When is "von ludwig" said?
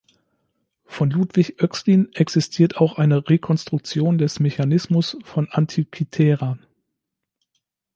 0.87-1.61